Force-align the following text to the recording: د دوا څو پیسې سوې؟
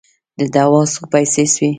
د 0.39 0.41
دوا 0.55 0.81
څو 0.93 1.01
پیسې 1.13 1.43
سوې؟ 1.53 1.69